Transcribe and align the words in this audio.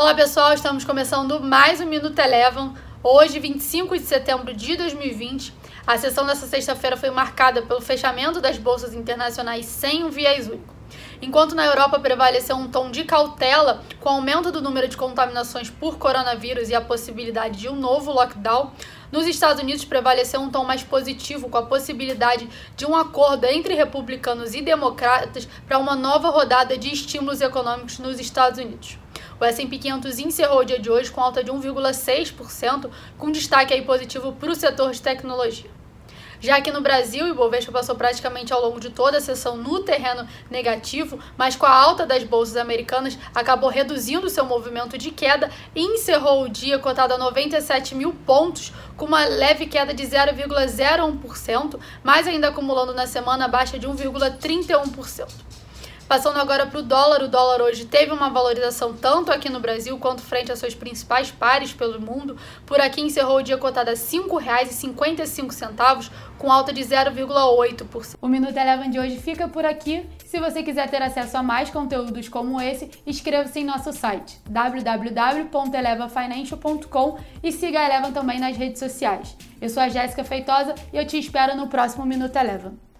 Olá 0.00 0.14
pessoal, 0.14 0.54
estamos 0.54 0.82
começando 0.82 1.38
mais 1.40 1.78
um 1.78 1.84
Minuto 1.84 2.18
Elevam. 2.18 2.74
Hoje, 3.04 3.38
25 3.38 3.98
de 3.98 4.04
setembro 4.04 4.54
de 4.54 4.74
2020. 4.74 5.52
A 5.86 5.98
sessão 5.98 6.24
dessa 6.24 6.46
sexta-feira 6.46 6.96
foi 6.96 7.10
marcada 7.10 7.60
pelo 7.60 7.82
fechamento 7.82 8.40
das 8.40 8.56
bolsas 8.56 8.94
internacionais 8.94 9.66
sem 9.66 10.02
um 10.02 10.08
viés 10.08 10.48
único. 10.48 10.74
Enquanto 11.20 11.54
na 11.54 11.66
Europa 11.66 12.00
prevaleceu 12.00 12.56
um 12.56 12.66
tom 12.66 12.90
de 12.90 13.04
cautela 13.04 13.82
com 14.00 14.08
o 14.08 14.12
aumento 14.12 14.50
do 14.50 14.62
número 14.62 14.88
de 14.88 14.96
contaminações 14.96 15.68
por 15.68 15.98
coronavírus 15.98 16.70
e 16.70 16.74
a 16.74 16.80
possibilidade 16.80 17.58
de 17.58 17.68
um 17.68 17.76
novo 17.76 18.10
lockdown, 18.10 18.72
nos 19.12 19.26
Estados 19.26 19.62
Unidos 19.62 19.84
prevaleceu 19.84 20.40
um 20.40 20.50
tom 20.50 20.64
mais 20.64 20.82
positivo 20.82 21.50
com 21.50 21.58
a 21.58 21.66
possibilidade 21.66 22.48
de 22.74 22.86
um 22.86 22.96
acordo 22.96 23.44
entre 23.44 23.74
republicanos 23.74 24.54
e 24.54 24.62
democratas 24.62 25.46
para 25.68 25.78
uma 25.78 25.94
nova 25.94 26.30
rodada 26.30 26.78
de 26.78 26.90
estímulos 26.90 27.42
econômicos 27.42 27.98
nos 27.98 28.18
Estados 28.18 28.58
Unidos. 28.58 28.96
O 29.40 29.44
S&P 29.46 29.78
500 29.78 30.18
encerrou 30.18 30.60
o 30.60 30.64
dia 30.64 30.78
de 30.78 30.90
hoje 30.90 31.10
com 31.10 31.20
alta 31.22 31.42
de 31.42 31.50
1,6%, 31.50 32.90
com 33.16 33.32
destaque 33.32 33.72
aí 33.72 33.80
positivo 33.80 34.34
para 34.34 34.50
o 34.50 34.54
setor 34.54 34.90
de 34.90 35.00
tecnologia. 35.00 35.70
Já 36.42 36.56
aqui 36.56 36.70
no 36.70 36.80
Brasil, 36.80 37.24
o 37.24 37.28
Ibovespa 37.28 37.70
passou 37.72 37.94
praticamente 37.94 38.52
ao 38.52 38.62
longo 38.62 38.80
de 38.80 38.90
toda 38.90 39.18
a 39.18 39.20
sessão 39.20 39.56
no 39.56 39.80
terreno 39.80 40.26
negativo, 40.50 41.18
mas 41.36 41.54
com 41.54 41.66
a 41.66 41.70
alta 41.70 42.06
das 42.06 42.24
bolsas 42.24 42.56
americanas 42.56 43.18
acabou 43.34 43.68
reduzindo 43.68 44.28
seu 44.30 44.44
movimento 44.44 44.96
de 44.96 45.10
queda 45.10 45.50
e 45.74 45.82
encerrou 45.82 46.44
o 46.44 46.48
dia 46.48 46.78
cotado 46.78 47.12
a 47.12 47.18
97 47.18 47.94
mil 47.94 48.14
pontos, 48.26 48.72
com 48.96 49.04
uma 49.04 49.24
leve 49.24 49.66
queda 49.66 49.92
de 49.92 50.02
0,01%, 50.02 51.78
mas 52.02 52.26
ainda 52.26 52.48
acumulando 52.48 52.94
na 52.94 53.06
semana 53.06 53.46
baixa 53.46 53.78
de 53.78 53.86
1,31%. 53.86 55.49
Passando 56.10 56.40
agora 56.40 56.66
para 56.66 56.80
o 56.80 56.82
dólar, 56.82 57.22
o 57.22 57.28
dólar 57.28 57.62
hoje 57.62 57.84
teve 57.84 58.10
uma 58.10 58.28
valorização 58.28 58.92
tanto 58.92 59.30
aqui 59.30 59.48
no 59.48 59.60
Brasil 59.60 59.96
quanto 59.96 60.22
frente 60.22 60.50
a 60.50 60.56
seus 60.56 60.74
principais 60.74 61.30
pares 61.30 61.72
pelo 61.72 62.00
mundo. 62.00 62.36
Por 62.66 62.80
aqui 62.80 63.00
encerrou 63.00 63.36
o 63.36 63.42
dia 63.44 63.56
cotado 63.56 63.90
a 63.90 63.92
R$ 63.92 63.96
5,55, 63.96 66.10
com 66.36 66.50
alta 66.50 66.72
de 66.72 66.80
0,8%. 66.80 68.16
O 68.20 68.26
Minuto 68.26 68.56
Eleven 68.56 68.90
de 68.90 68.98
hoje 68.98 69.18
fica 69.18 69.46
por 69.46 69.64
aqui. 69.64 70.04
Se 70.26 70.40
você 70.40 70.64
quiser 70.64 70.90
ter 70.90 71.00
acesso 71.00 71.36
a 71.36 71.44
mais 71.44 71.70
conteúdos 71.70 72.28
como 72.28 72.60
esse, 72.60 72.90
inscreva-se 73.06 73.60
em 73.60 73.64
nosso 73.64 73.92
site 73.92 74.40
www.elevafinancial.com 74.48 77.18
e 77.40 77.52
siga 77.52 77.78
a 77.78 77.86
Eleven 77.86 78.10
também 78.10 78.40
nas 78.40 78.56
redes 78.56 78.80
sociais. 78.80 79.36
Eu 79.60 79.68
sou 79.68 79.80
a 79.80 79.88
Jéssica 79.88 80.24
Feitosa 80.24 80.74
e 80.92 80.96
eu 80.96 81.06
te 81.06 81.16
espero 81.16 81.56
no 81.56 81.68
próximo 81.68 82.04
Minuto 82.04 82.34
Eleven. 82.34 82.90